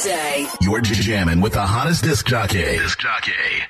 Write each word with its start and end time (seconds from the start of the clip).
hours 0.00 0.04
a 0.04 0.08
day. 0.08 0.46
You're 0.60 0.80
jamming 0.80 1.40
with 1.40 1.52
the 1.52 1.66
hottest 1.66 2.04
disc 2.04 2.26
jockey. 2.26 2.62
Disc 2.62 2.98
jockey. 2.98 3.69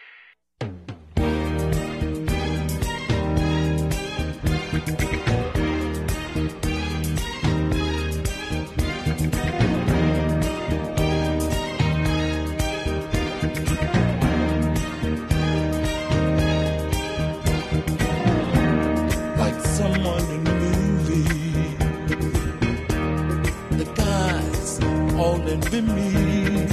All 25.41 25.49
envy 25.49 25.81
me 25.81 26.67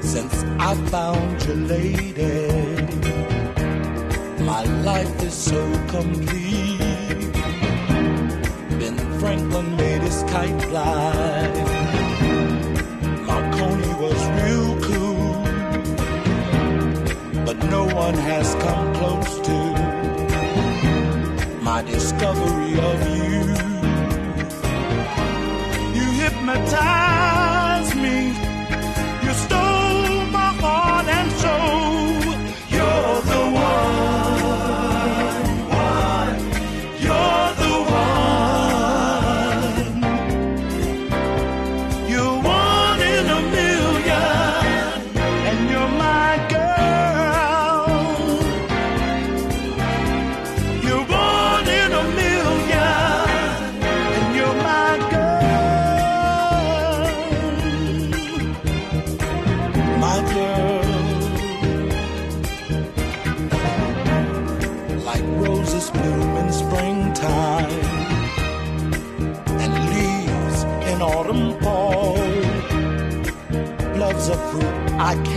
since 0.00 0.34
I 0.58 0.74
found 0.90 1.44
you, 1.44 1.54
lady. 1.54 2.48
My 4.44 4.64
life 4.90 5.22
is 5.22 5.34
so 5.34 5.62
complete. 5.88 7.32
Ben 8.78 8.96
Franklin 9.18 9.76
made 9.76 10.02
his 10.02 10.22
kite 10.32 10.62
fly. 10.64 11.48
Marconi 13.26 13.92
was 14.04 14.20
real 14.40 14.70
cool, 14.88 15.32
but 17.44 17.56
no 17.74 17.84
one 18.04 18.14
has 18.14 18.54
come 18.64 18.94
close 18.94 19.32
to 19.48 19.58
my 21.62 21.82
discovery 21.82 22.74
of 22.90 22.98
you. 23.16 23.38
You 25.96 26.06
hypnotized 26.22 27.17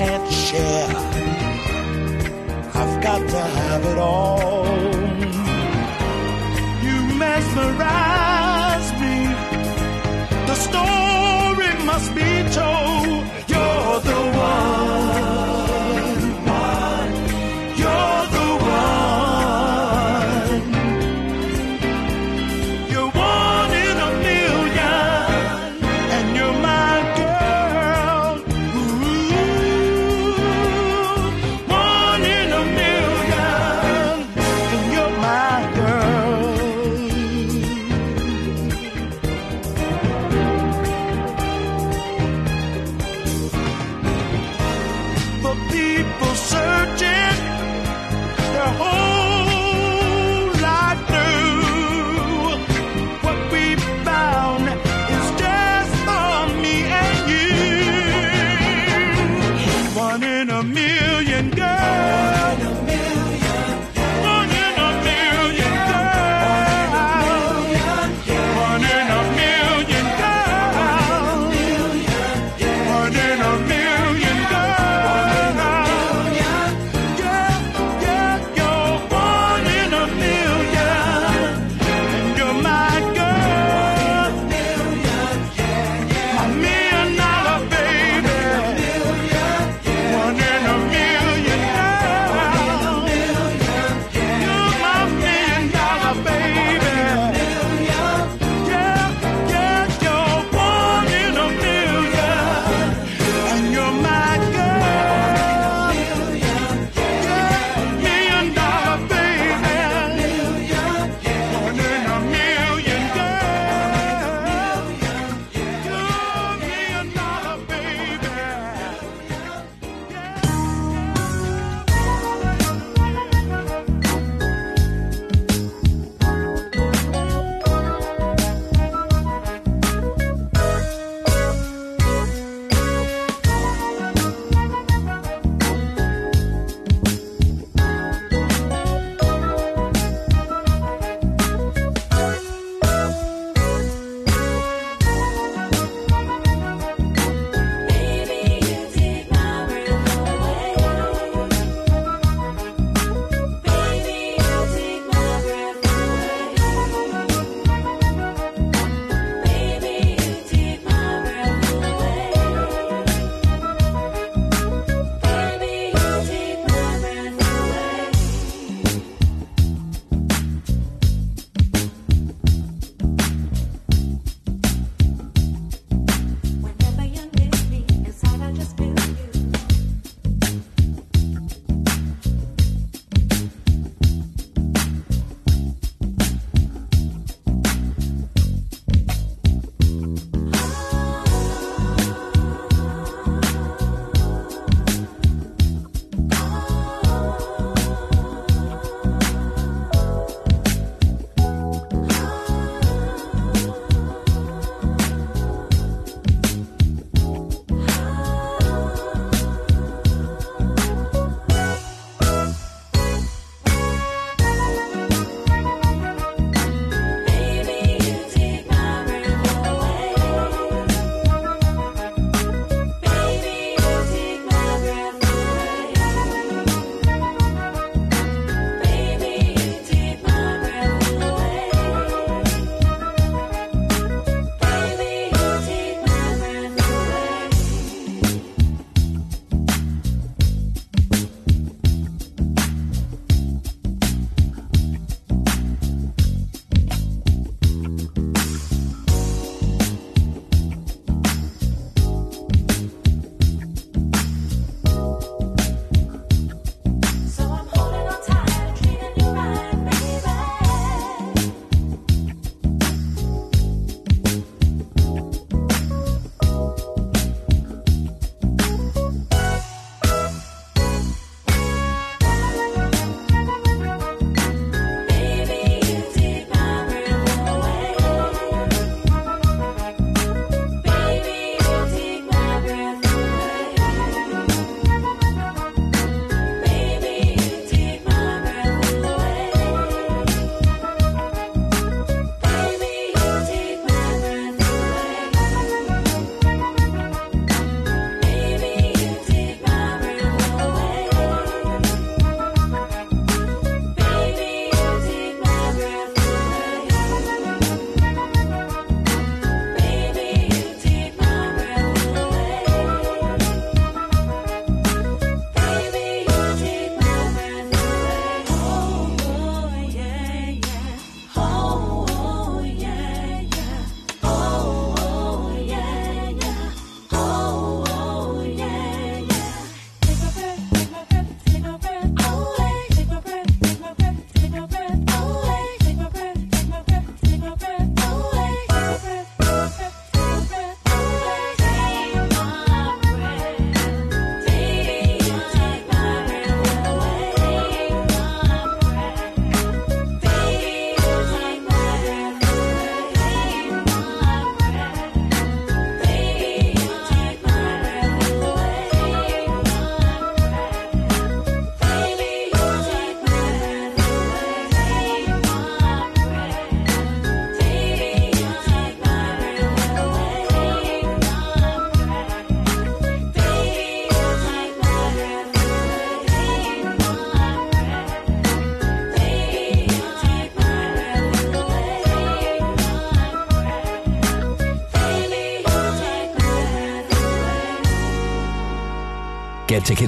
can't 0.01 0.31
share. 0.31 0.95
I've 2.81 2.95
got 3.07 3.21
to 3.35 3.41
have 3.59 3.83
it 3.91 3.97
all. 3.97 4.65
You 6.85 6.97
mesmerize 7.23 8.89
me. 9.03 9.17
The 10.49 10.57
story 10.67 11.71
must 11.85 12.09
be 12.15 12.29
told. 12.55 12.70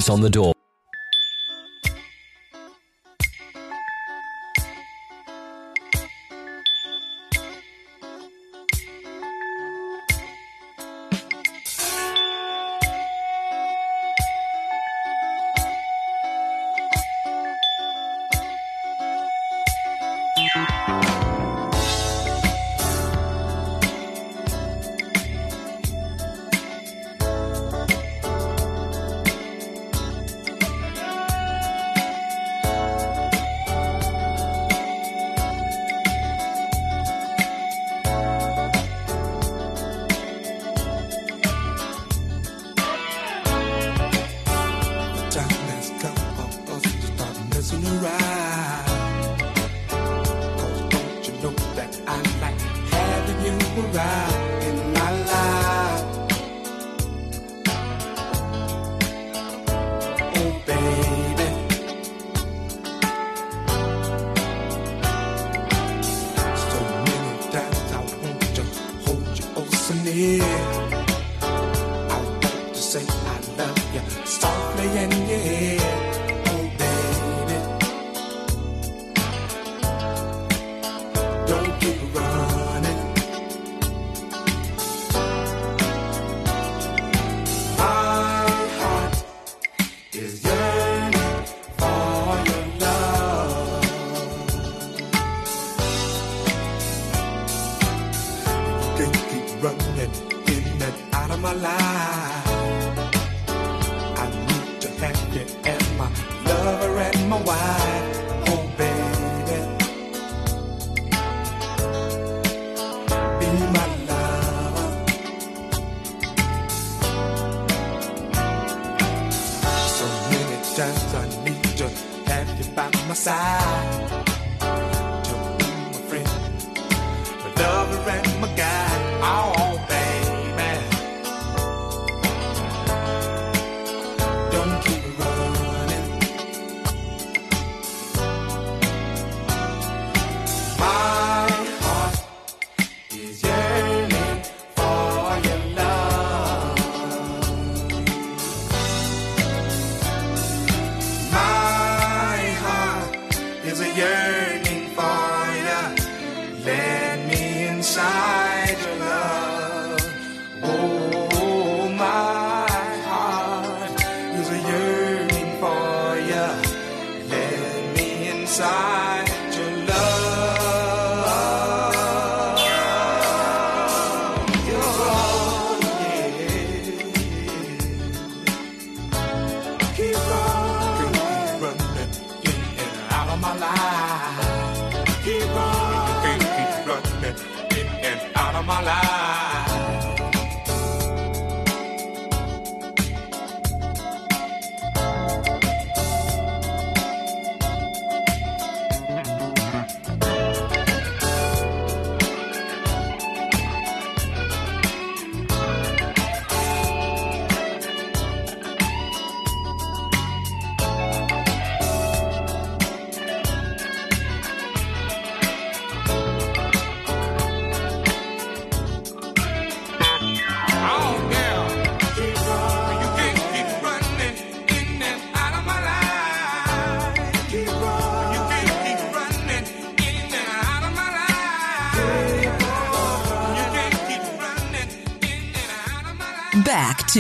On 0.10 0.22
the 0.22 0.30
door. 0.30 0.53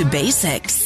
Basics. 0.05 0.82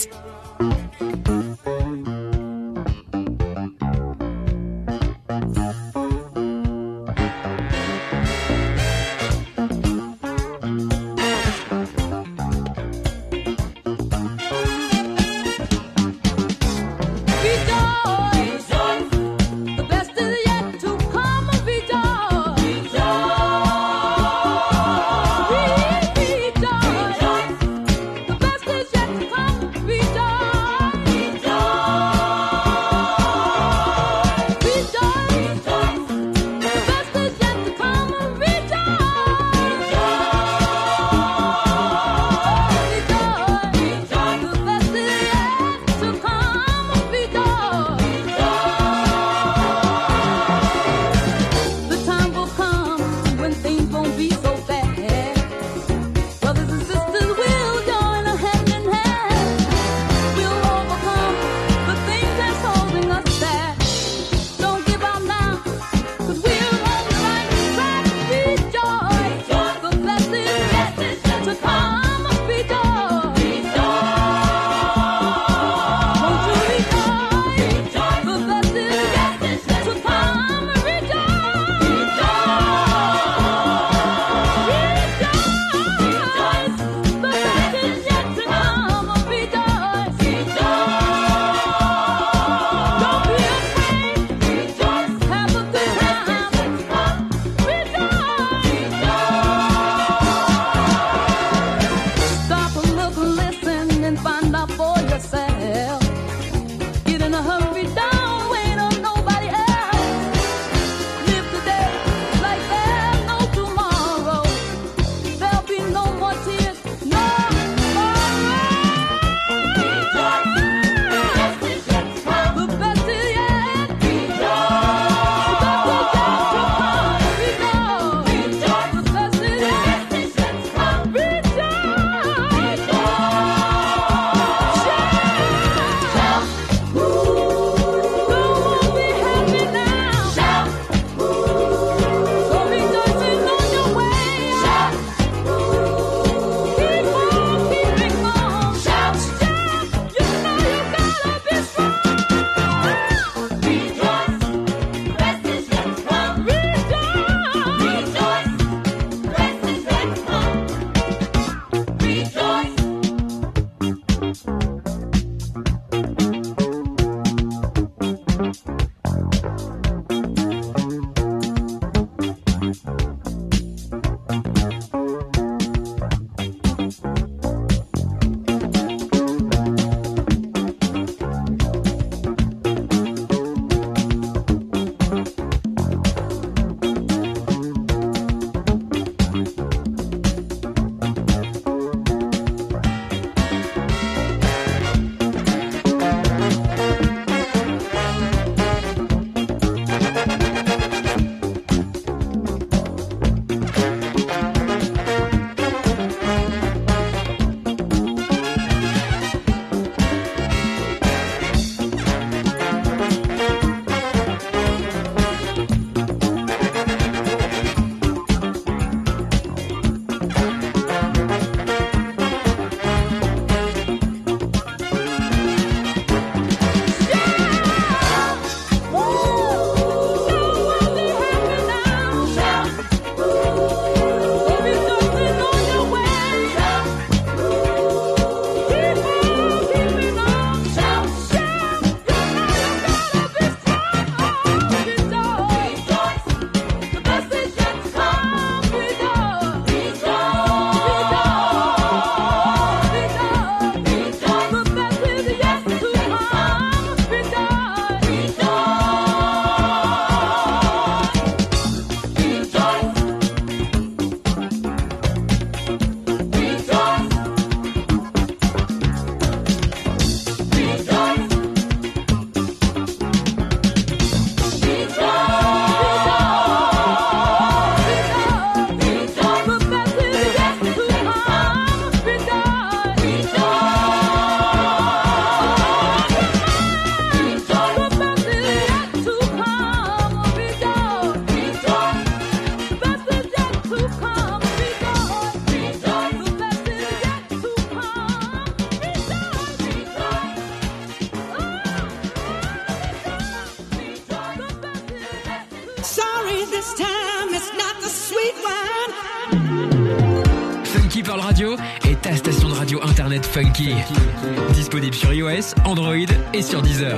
Disponible 314.54 314.94
sur 314.94 315.12
iOS, 315.12 315.56
Android 315.66 316.06
et 316.32 316.44
sur 316.44 316.62
Deezer. 316.62 316.96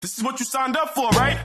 This 0.00 0.16
is 0.16 0.22
what 0.22 0.38
you 0.38 0.46
signed 0.46 0.76
up 0.76 0.94
for, 0.94 1.10
right? 1.18 1.38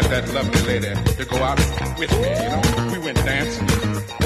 got 0.00 0.10
that 0.10 0.32
lovely 0.32 0.62
lady 0.62 0.94
to 1.16 1.24
go 1.24 1.36
out 1.42 1.58
with 1.98 2.12
me, 2.20 2.28
you 2.42 2.48
know. 2.48 2.92
We 2.92 2.98
went 2.98 3.16
dancing, 3.18 3.68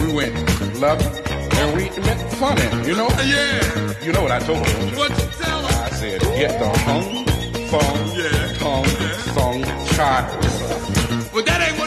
we 0.03 0.13
went 0.13 0.35
loving, 0.79 1.13
and 1.31 1.77
we 1.77 1.85
went 2.01 2.21
funny, 2.35 2.89
you 2.89 2.95
know. 2.95 3.09
Yeah. 3.25 4.05
You 4.05 4.13
know 4.13 4.23
what 4.23 4.33
I 4.33 4.39
told 4.41 4.67
her? 4.67 4.97
What 4.97 5.11
you 5.11 5.29
tell 5.43 5.63
her? 5.63 5.85
I 5.85 5.91
said, 5.91 6.21
get 6.21 6.59
the 6.59 6.69
home, 6.87 7.25
phone, 7.71 8.03
yeah. 8.15 8.53
tongue, 8.59 8.85
yeah. 9.01 9.35
song, 9.35 9.63
child. 9.95 10.27
But 11.33 11.47
that 11.47 11.61
ain't 11.67 11.79
what 11.79 11.84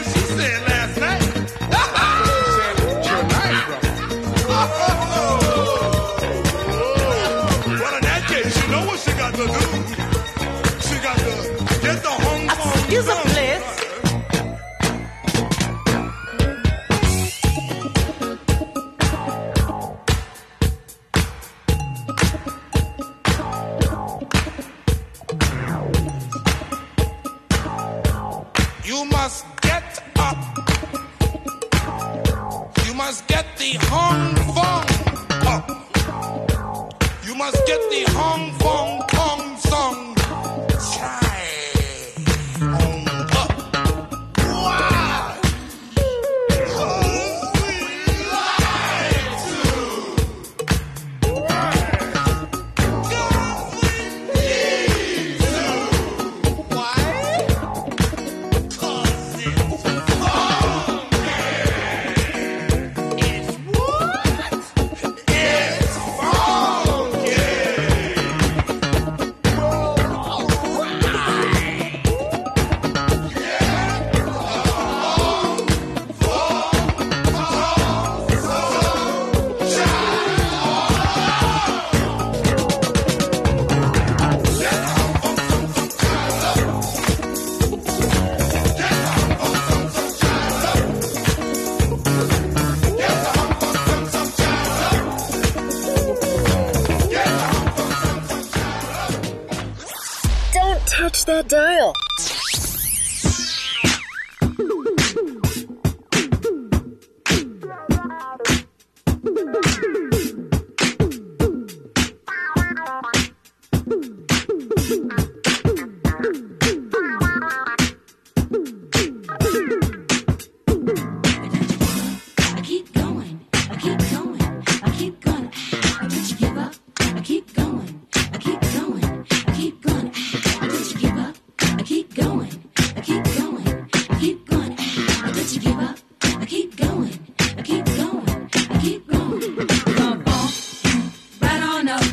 dial. 101.42 101.97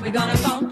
we're 0.01 0.11
gonna 0.11 0.37
phone. 0.37 0.64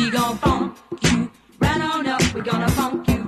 We 0.00 0.10
gonna 0.10 0.36
funk 0.38 0.76
you 1.02 1.30
right 1.60 1.80
on 1.82 2.06
up. 2.06 2.34
We 2.34 2.40
gonna 2.40 2.70
funk 2.70 3.06
you. 3.06 3.19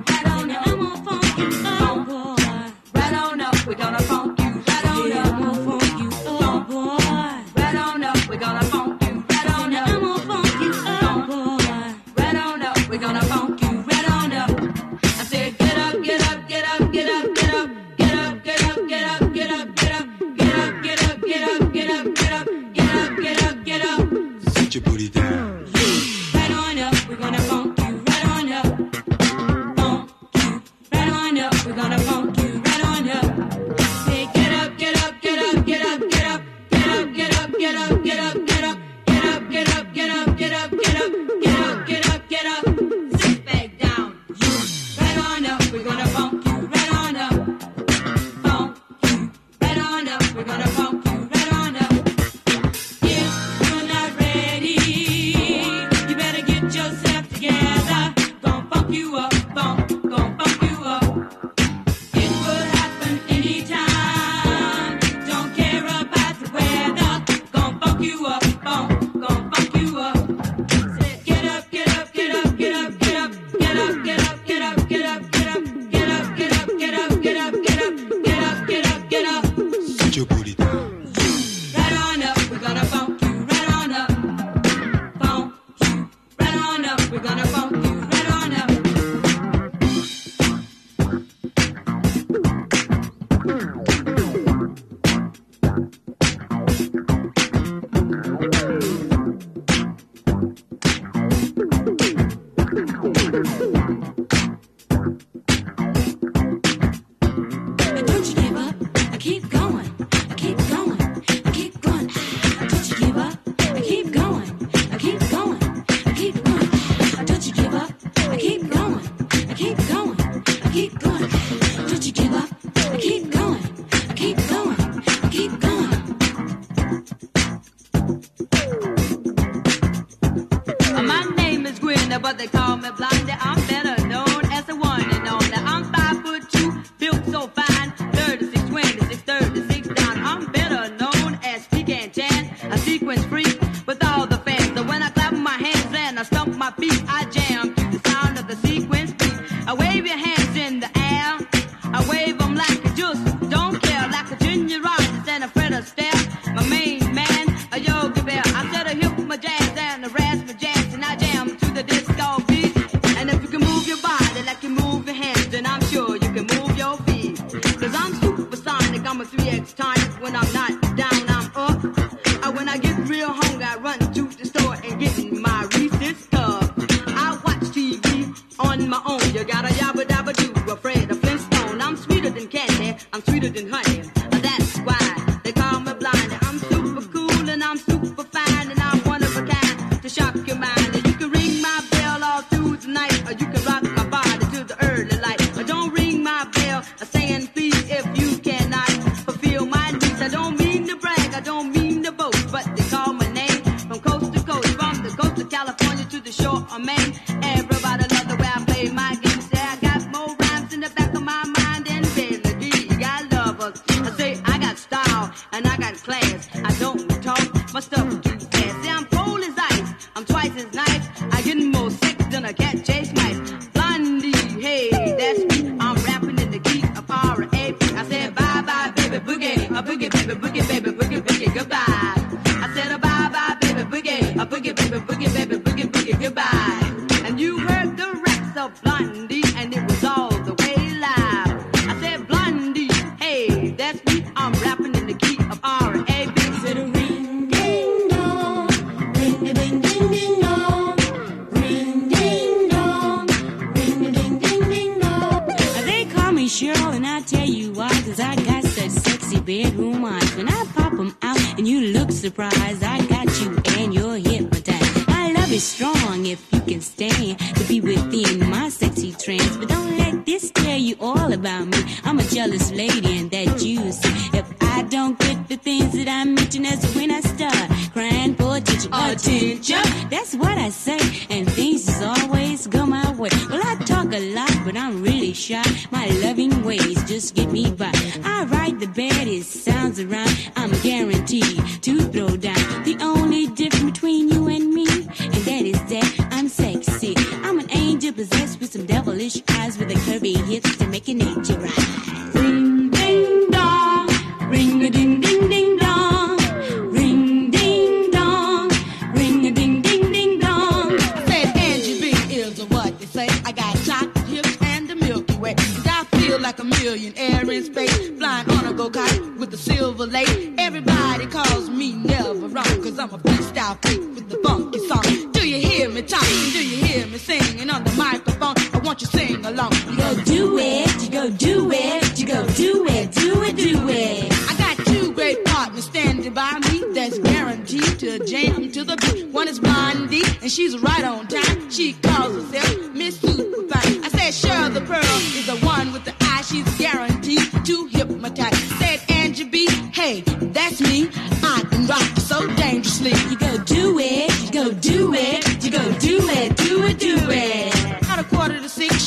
along. 329.53 329.73
You 329.91 329.97
go 329.97 330.15
do 330.25 330.59
it, 330.59 331.03
you 331.03 331.11
go 331.11 331.31
do 331.31 331.71
it, 331.73 332.19
you 332.19 332.27
go 332.27 332.47
do 332.49 332.87
it, 332.87 333.13
do 333.13 333.43
it, 333.43 333.57
do 333.57 333.89
it. 333.89 334.33
I 334.51 334.57
got 334.57 334.87
two 334.87 335.13
great 335.13 335.45
partners 335.45 335.85
standing 335.85 336.33
by 336.33 336.59
me 336.71 336.85
that's 336.95 337.19
guaranteed 337.19 337.99
to 338.01 338.19
jam 338.25 338.73
to 338.73 338.85
the 338.85 338.97
beat. 338.97 339.29
One 339.29 339.49
is 339.49 339.61
Blondy, 339.61 340.23
and 340.41 340.51
she's 340.51 340.79
right 340.79 341.05
on 341.05 341.29
time. 341.29 341.71
She 341.71 341.93
calls 341.95 342.35
herself 342.35 342.62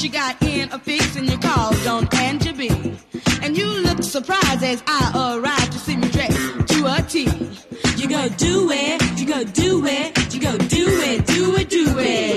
you 0.05 0.11
got 0.11 0.39
in 0.43 0.71
a 0.71 0.77
fix 0.77 1.15
and 1.15 1.27
you 1.27 1.35
called 1.39 1.87
on 1.87 2.07
Angie 2.17 2.53
B. 2.53 2.69
And 3.41 3.57
you 3.57 3.65
looked 3.65 4.03
surprised 4.03 4.63
as 4.63 4.83
I 4.85 5.35
arrived 5.35 5.71
to 5.71 5.79
see 5.79 5.97
me 5.97 6.07
dressed 6.09 6.67
to 6.67 6.85
a 6.85 7.01
T. 7.01 7.23
You 7.97 8.07
go 8.07 8.29
do 8.37 8.69
it, 8.71 9.19
you 9.19 9.25
go 9.25 9.43
do 9.43 9.83
it, 9.87 10.33
you 10.33 10.41
go 10.41 10.55
do 10.57 10.85
it, 10.87 11.25
do 11.25 11.55
it, 11.55 11.69
do 11.69 11.97
it. 11.97 12.34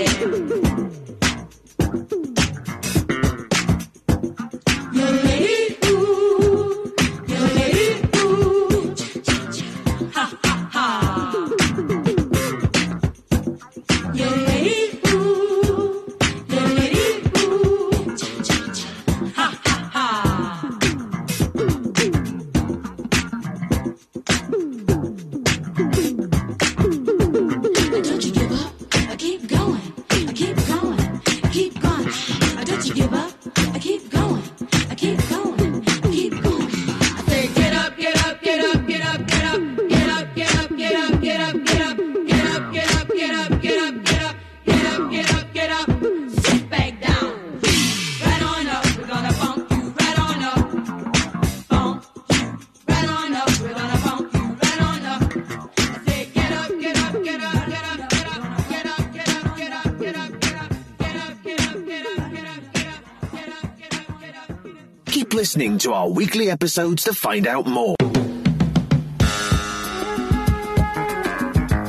listening 65.58 65.76
to 65.76 65.92
our 65.92 66.08
weekly 66.08 66.48
episodes 66.50 67.02
to 67.02 67.12
find 67.12 67.44
out 67.44 67.66
more. 67.66 67.96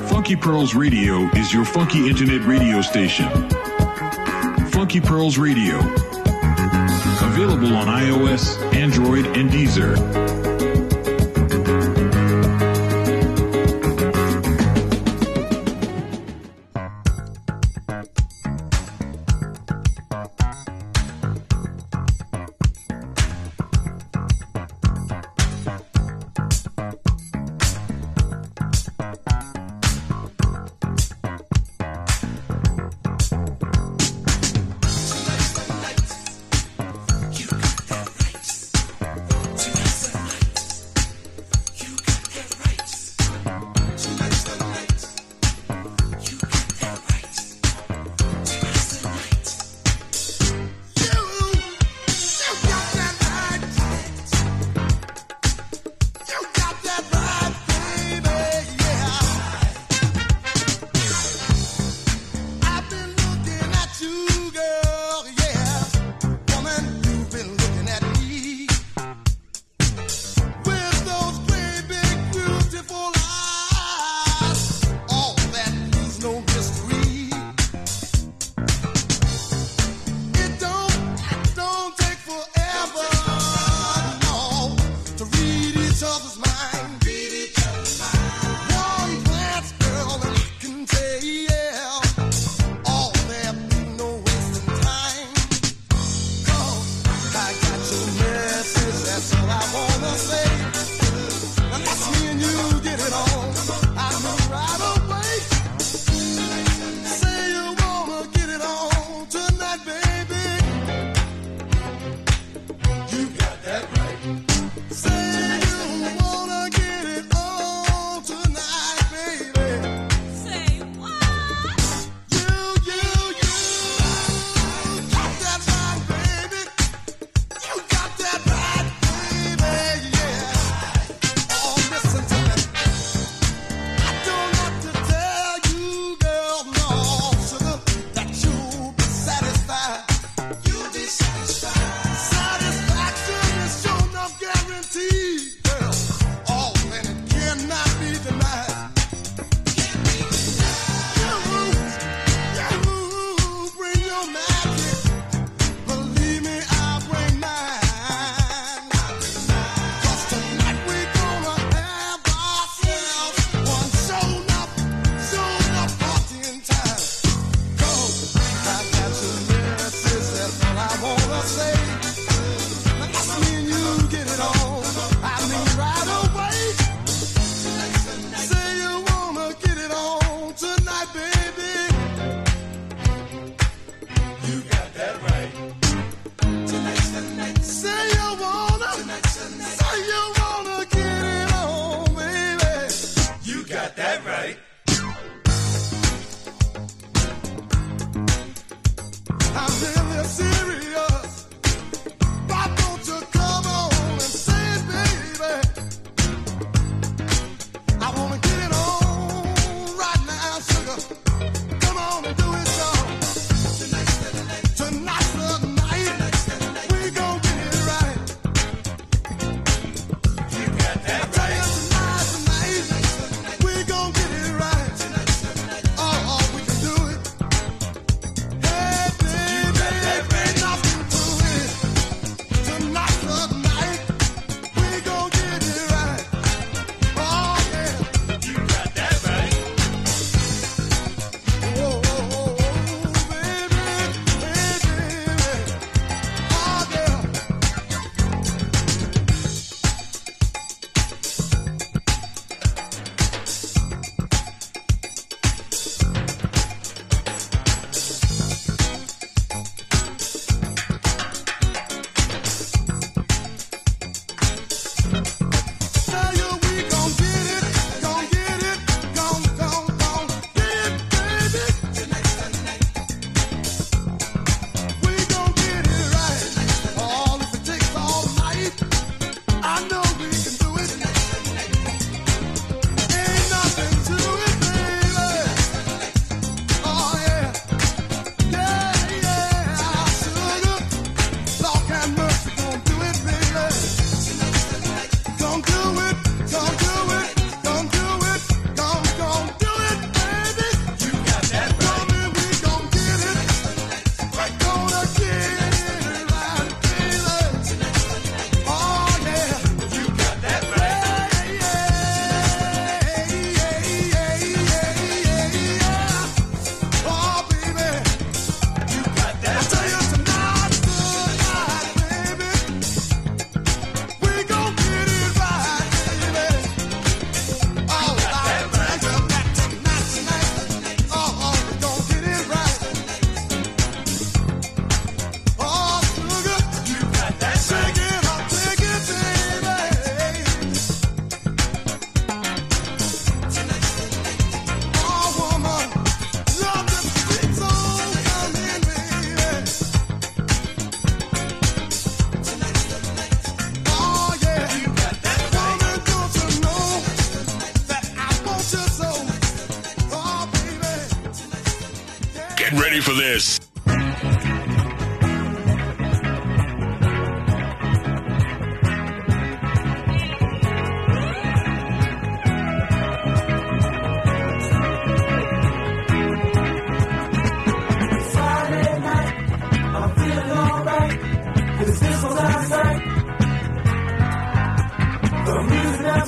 Funky 0.09 0.36
Pearls 0.36 0.74
Radio 0.74 1.30
is 1.36 1.53
your 1.53 1.65
funky 1.65 2.09
internet 2.09 2.47
radio 2.47 2.82
station. 2.82 3.30
Funky 4.72 4.99
Pearls 4.99 5.38
Radio. 5.38 5.78
Available 7.22 7.76
on 7.76 7.86
iOS, 7.86 8.57
Android, 8.74 9.28
and 9.38 9.51
Deezer. 9.51 10.28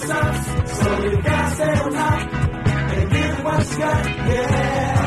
sucks, 0.07 0.45
so 0.79 1.03
you 1.03 1.21
gotta 1.21 1.55
stay 1.55 1.73
on 1.79 1.93
top 1.93 2.33
and 2.33 3.11
give 3.11 3.43
what's 3.43 3.77
got, 3.77 4.05
yeah. 4.05 5.00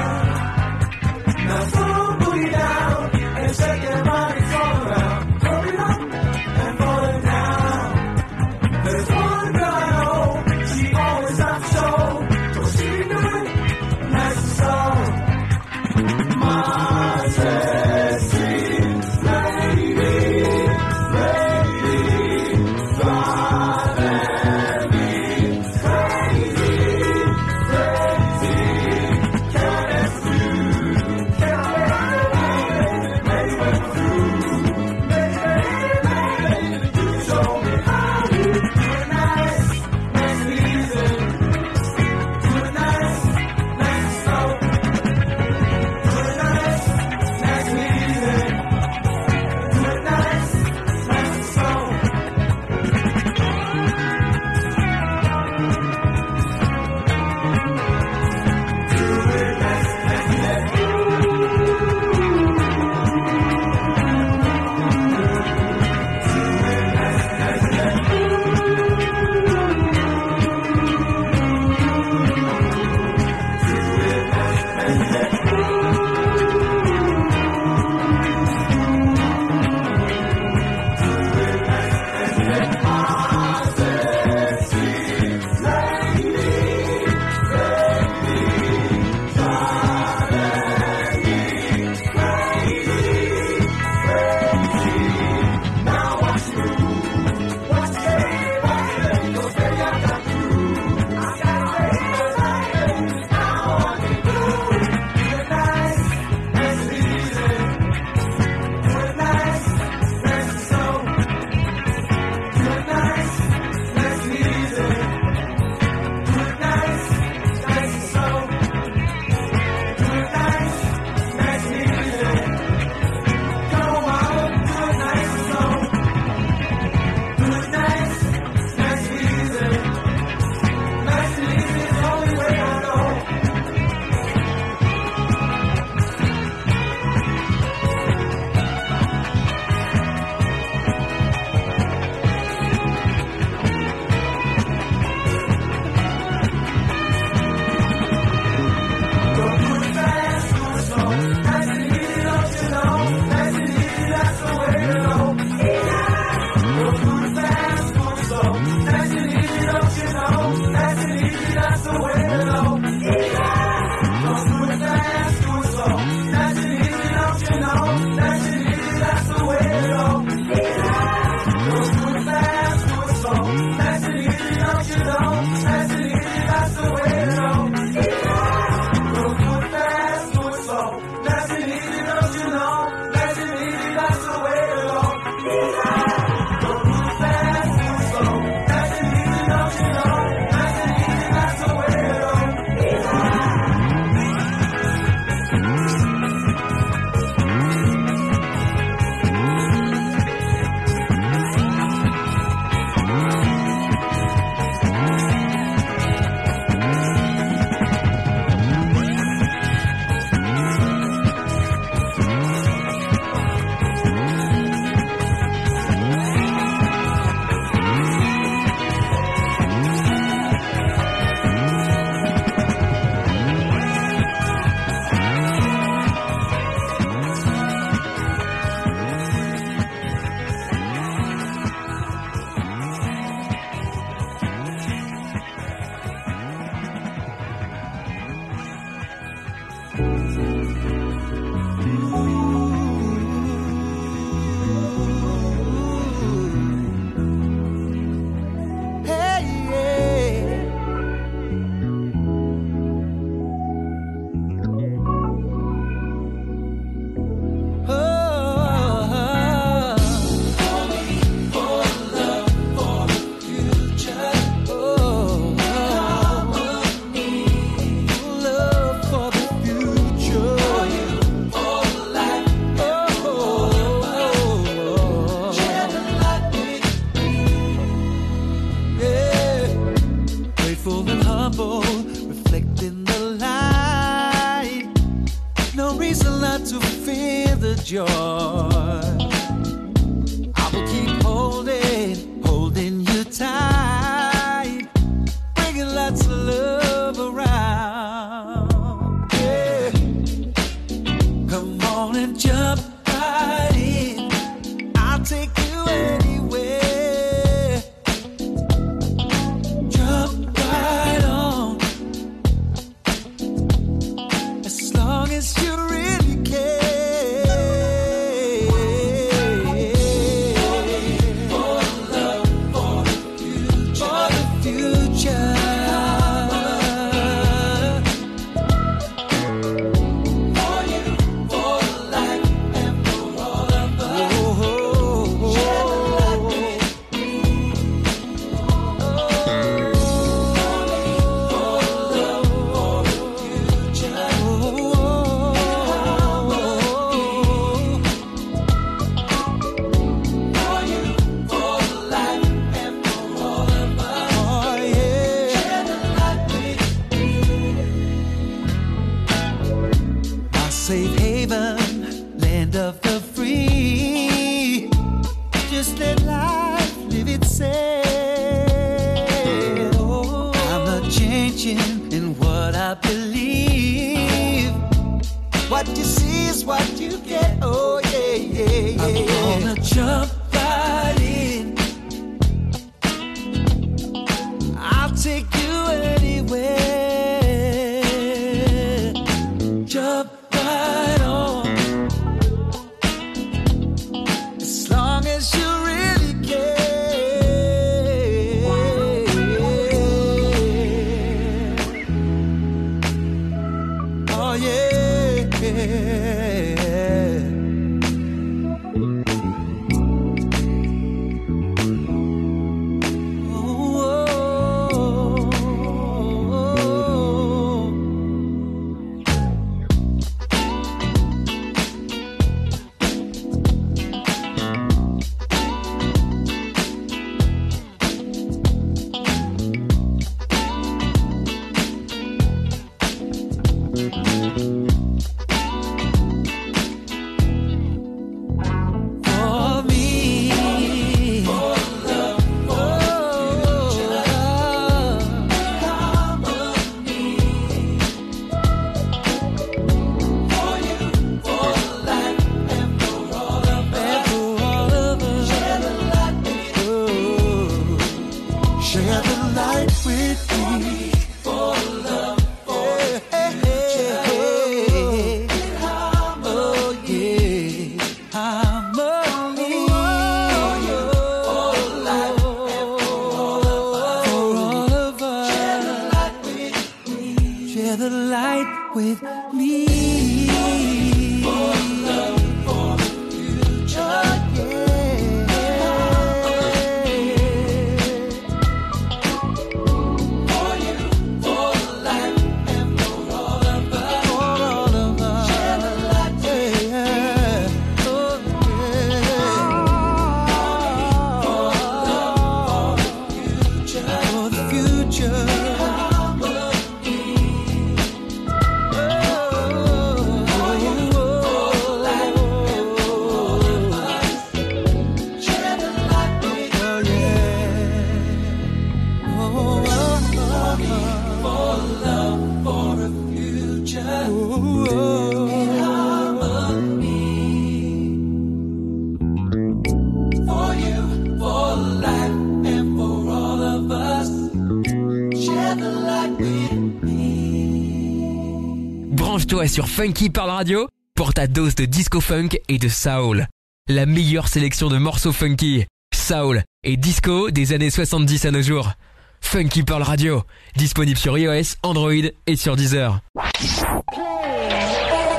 sur 539.75 539.89
Funky 539.89 540.31
Parle 540.31 540.51
Radio 540.51 540.89
pour 541.17 541.35
ta 541.35 541.49
dose 541.49 541.75
de 541.75 541.85
disco 541.85 542.21
funk 542.21 542.51
et 542.69 542.79
de 542.79 542.89
soul. 542.89 543.49
La 543.89 544.07
meilleure 544.07 544.47
sélection 544.47 544.89
de 544.89 544.99
morceaux 544.99 545.33
funky, 545.33 545.85
soul 546.15 546.63
et 546.85 546.97
disco 546.97 547.51
des 547.51 547.73
années 547.73 547.91
70 547.91 548.45
à 548.45 548.53
nos 548.53 548.63
jours. 548.63 548.93
Funky 549.41 549.83
Parle 549.83 550.05
Radio, 550.05 550.45
disponible 550.77 551.19
sur 551.19 551.37
iOS, 551.37 551.75
Android 551.83 552.13
et 552.47 552.55
sur 552.55 552.77
Deezer. 552.77 553.19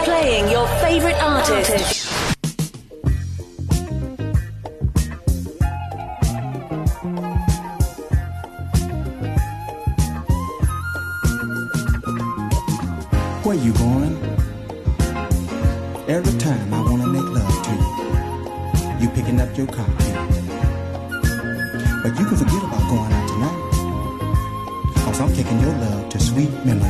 Playing 0.03 0.51
your 0.51 0.67
favorite 0.81 1.15
artist. 1.21 2.11
You 13.65 13.71
going? 13.71 14.14
Every 16.15 16.39
time 16.39 16.73
I 16.73 16.81
wanna 16.81 17.07
make 17.07 17.29
love 17.37 17.63
to 17.65 17.71
you, 17.71 19.01
you 19.01 19.09
picking 19.09 19.41
up 19.41 19.57
your 19.57 19.67
coffee. 19.67 20.13
But 22.03 22.17
you 22.17 22.25
can 22.25 22.37
forget 22.37 22.63
about 22.63 22.83
going 22.87 23.11
out 23.11 23.27
tonight. 23.27 23.59
Cause 25.03 25.19
I'm 25.19 25.33
taking 25.33 25.59
your 25.59 25.73
love 25.73 26.07
to 26.07 26.19
sweet 26.21 26.53
memory. 26.63 26.89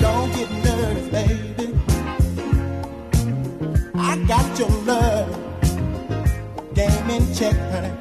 Don't 0.00 0.32
get 0.32 0.50
nervous, 0.64 1.08
baby. 1.10 1.66
I 3.94 4.16
got 4.26 4.58
your 4.58 4.70
love 4.88 5.28
game 6.72 7.10
in 7.10 7.34
check, 7.34 7.56
honey. 7.72 7.92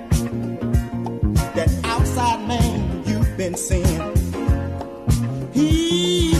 That 1.56 1.70
outside 1.84 2.48
man 2.48 3.04
you've 3.06 3.36
been 3.36 3.56
seeing. 3.56 4.21
E 5.64 6.31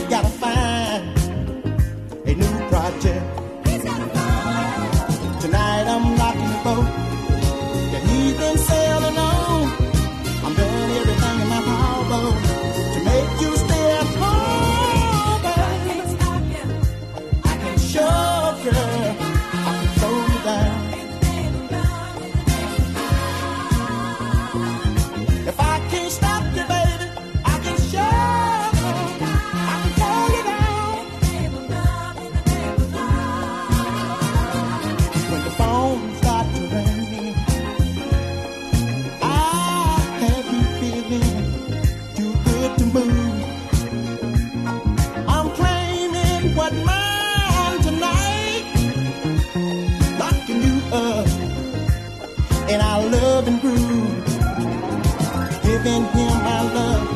giving 55.84 56.04
him 56.04 56.44
my 56.44 56.62
love. 56.62 57.08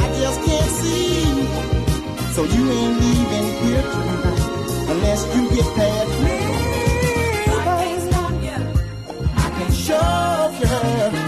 I 0.00 0.06
just 0.20 0.38
can't 0.44 0.70
see. 0.80 1.22
So 2.34 2.44
you 2.44 2.72
ain't 2.72 3.00
leaving 3.00 3.48
here 3.62 3.82
tonight 3.82 4.90
unless 4.92 5.20
you 5.34 5.42
get 5.50 5.66
past 5.76 6.12
me. 6.24 6.36
I 9.36 9.50
can 9.58 9.72
show 9.72 11.16
you. 11.16 11.21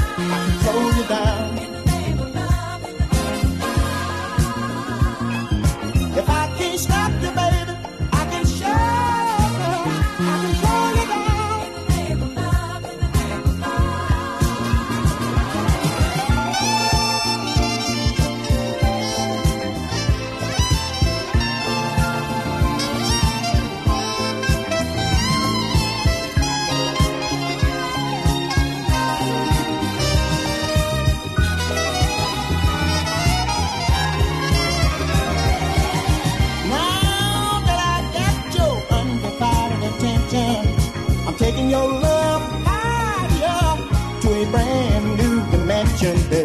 gente 46.05 46.44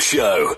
Show. 0.00 0.56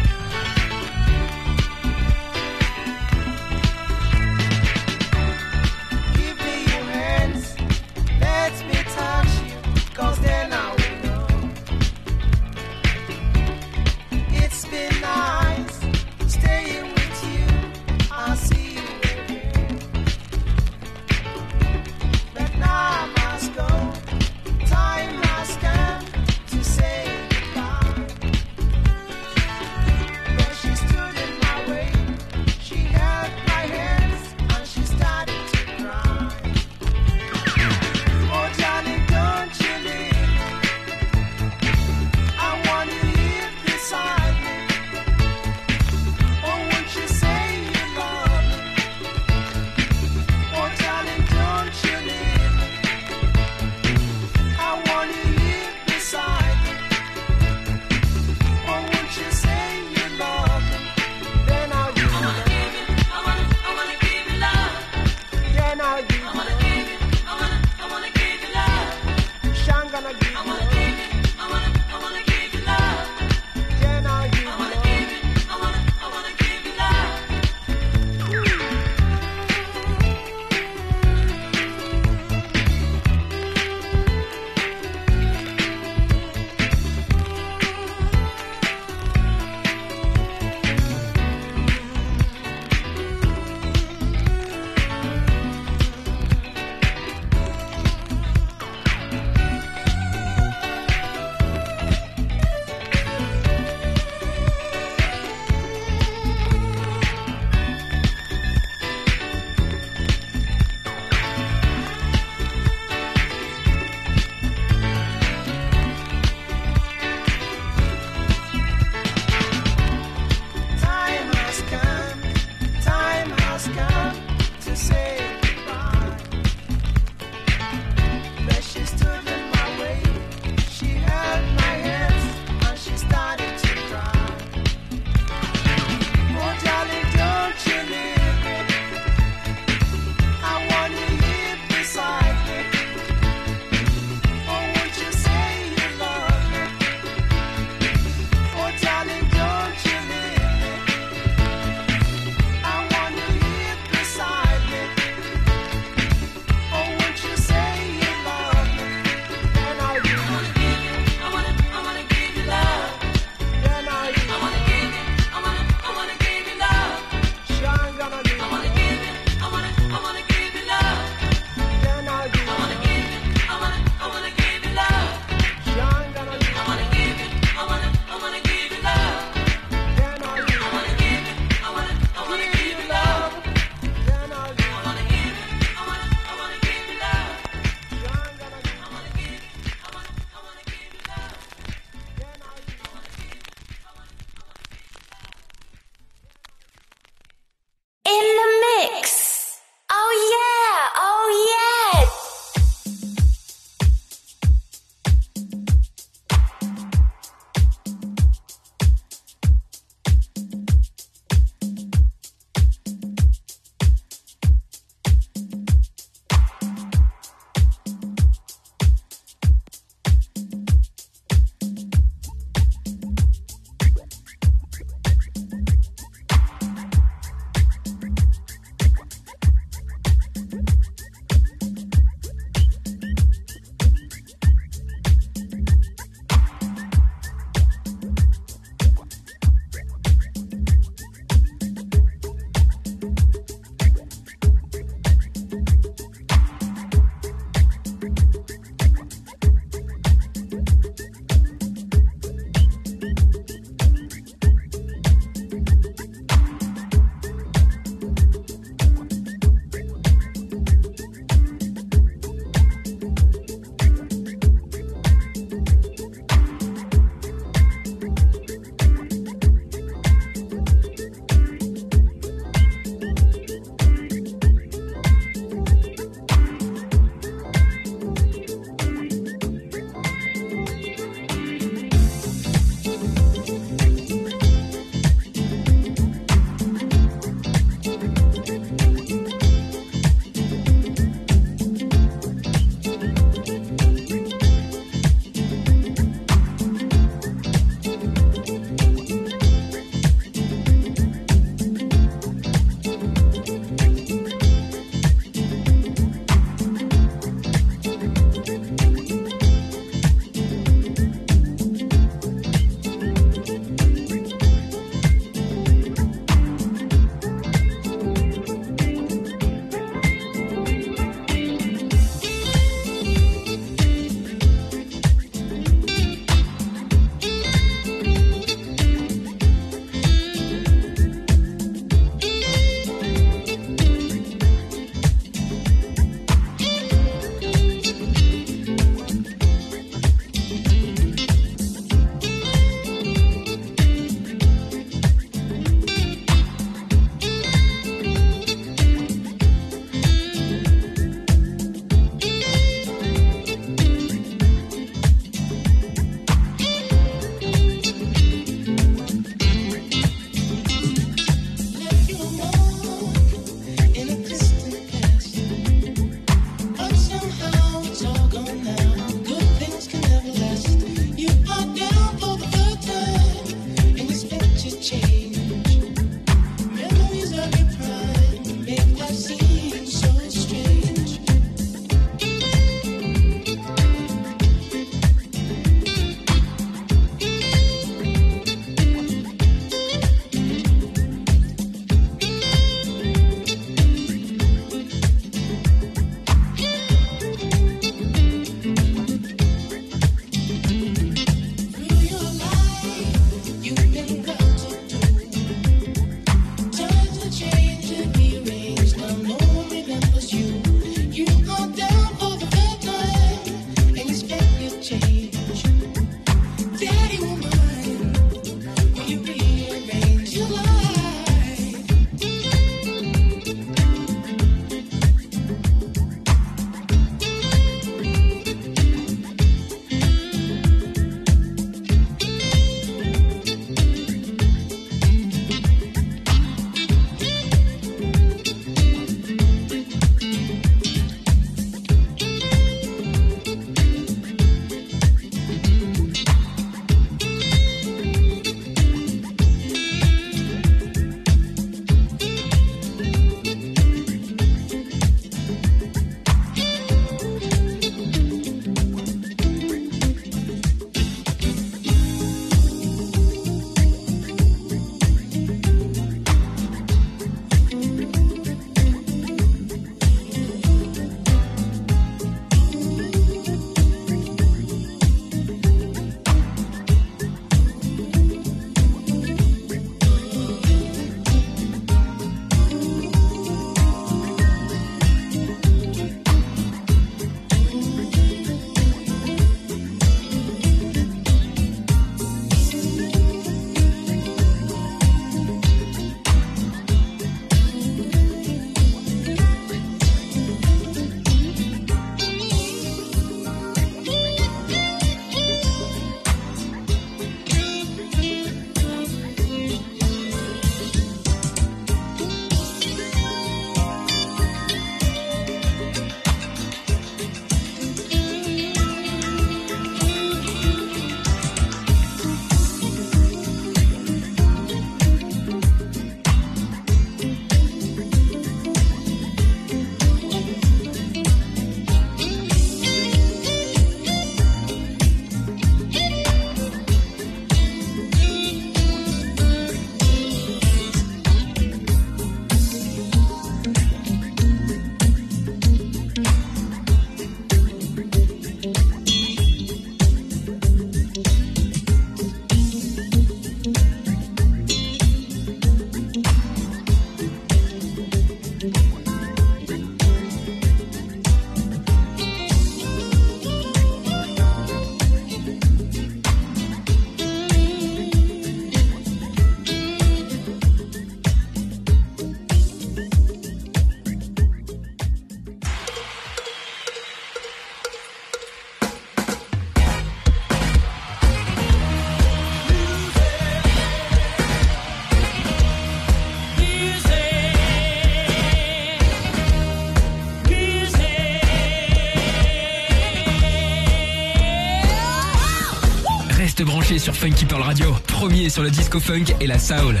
Reste 596.62 596.74
branché 596.74 596.98
sur 597.00 597.16
Funky 597.16 597.44
Pearl 597.44 597.62
Radio, 597.62 597.92
premier 598.06 598.48
sur 598.48 598.62
le 598.62 598.70
disco 598.70 599.00
funk 599.00 599.34
et 599.40 599.48
la 599.48 599.58
soul. 599.58 600.00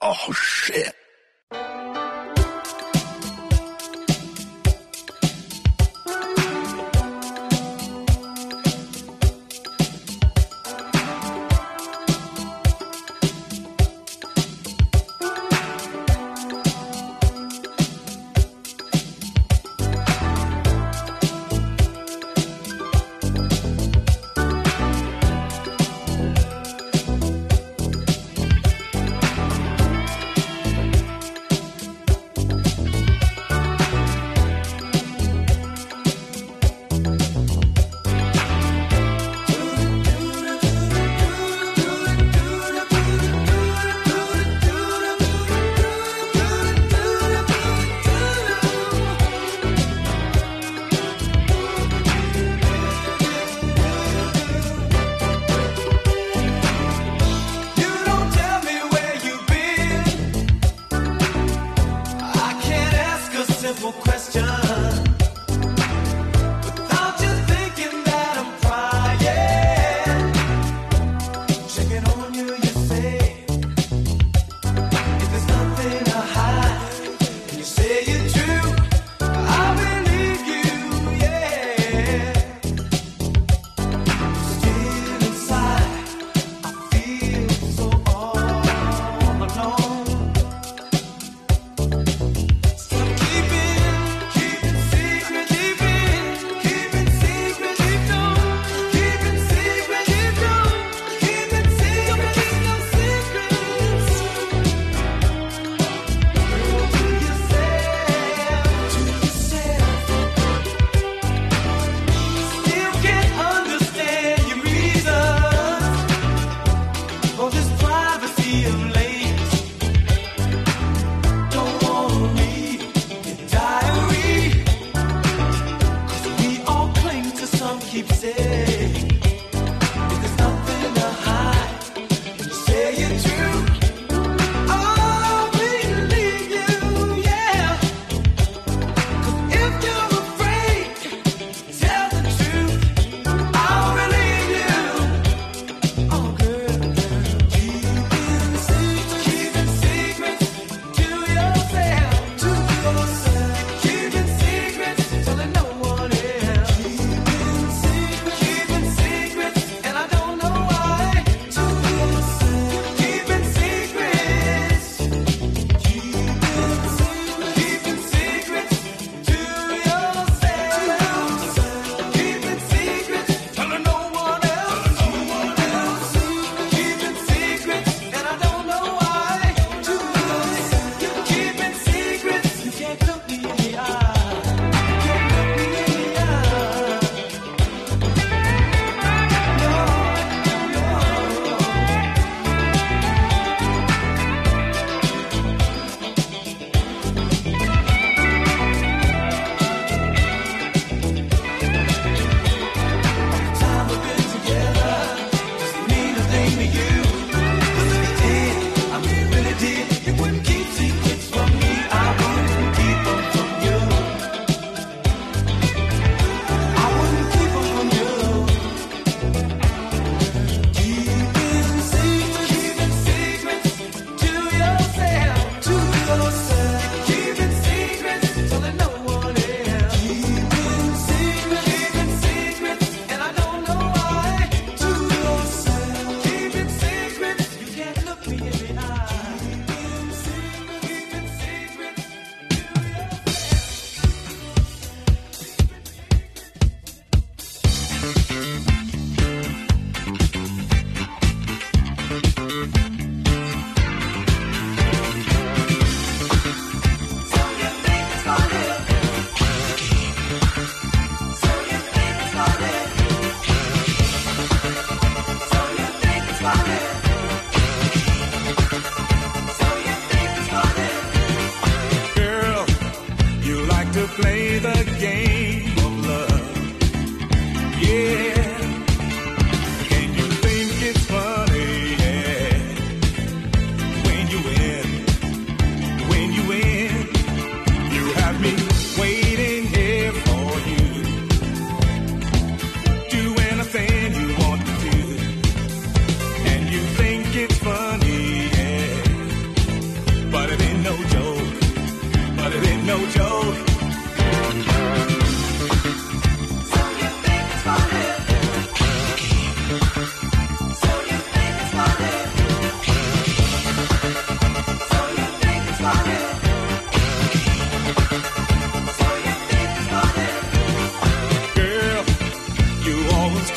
Oh 0.00 0.32
shit. 0.32 0.99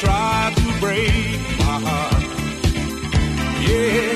try 0.04 0.54
to 0.56 0.80
break 0.80 1.40
my 1.60 1.80
heart. 1.86 2.24
Yeah. 3.68 4.13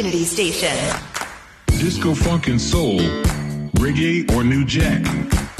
Community 0.00 0.24
Station. 0.24 0.74
Disco 1.66 2.14
funk 2.14 2.48
and 2.48 2.58
soul, 2.58 3.00
reggae 3.76 4.26
or 4.34 4.42
new 4.42 4.64
jack. 4.64 5.02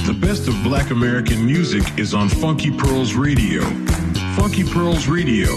The 0.06 0.16
best 0.18 0.48
of 0.48 0.54
black 0.64 0.90
American 0.90 1.44
music 1.44 1.82
is 1.98 2.14
on 2.14 2.30
Funky 2.30 2.70
Pearls 2.70 3.12
Radio. 3.12 3.60
Funky 4.36 4.64
Pearls 4.64 5.08
Radio. 5.08 5.56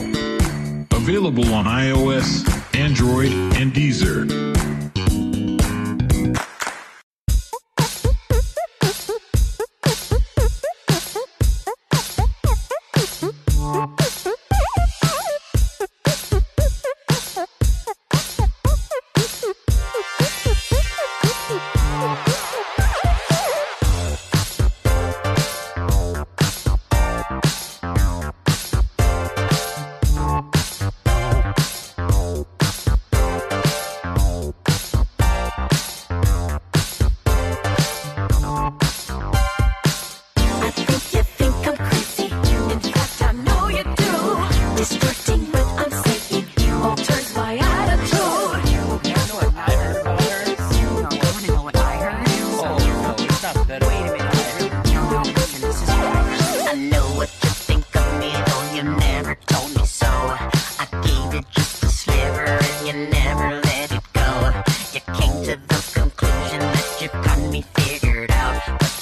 Available 0.92 1.54
on 1.54 1.64
iOS, 1.64 2.44
Android, 2.76 3.32
and 3.56 3.72
Deezer. 3.72 4.43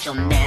your 0.06 0.16
neck. 0.16 0.41